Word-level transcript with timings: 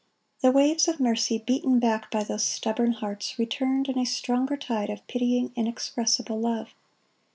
The 0.41 0.51
waves 0.51 0.87
of 0.87 0.99
mercy, 0.99 1.37
beaten 1.37 1.77
back 1.79 2.09
by 2.09 2.23
those 2.23 2.43
stubborn 2.43 2.93
hearts, 2.93 3.37
returned 3.37 3.87
in 3.87 3.99
a 3.99 4.05
stronger 4.05 4.57
tide 4.57 4.89
of 4.89 5.05
pitying, 5.05 5.51
inexpressible 5.55 6.39
love. 6.39 6.69